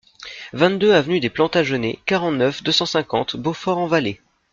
vingt-deux 0.53 0.91
avenue 0.95 1.19
des 1.19 1.29
Plantagenêts, 1.29 1.99
quarante-neuf, 2.07 2.63
deux 2.63 2.71
cent 2.71 2.87
cinquante, 2.87 3.35
Beaufort-en-Vallée 3.37 4.19